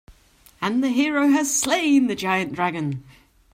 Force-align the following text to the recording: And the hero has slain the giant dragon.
And 0.61 0.83
the 0.83 0.89
hero 0.89 1.27
has 1.27 1.55
slain 1.55 2.07
the 2.07 2.15
giant 2.15 2.53
dragon. 2.55 3.03